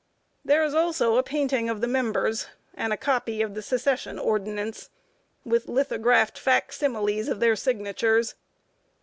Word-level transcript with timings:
There 0.43 0.63
is 0.63 0.73
also 0.73 1.17
a 1.17 1.21
painting 1.21 1.69
of 1.69 1.79
the 1.79 1.87
members, 1.87 2.47
and 2.73 2.91
a 2.91 2.97
copy 2.97 3.43
of 3.43 3.53
the 3.53 3.61
Secession 3.61 4.17
ordinance, 4.17 4.89
with 5.45 5.67
lithographed 5.67 6.39
fac 6.39 6.71
similes 6.73 7.27
of 7.27 7.39
their 7.39 7.55
signatures. 7.55 8.33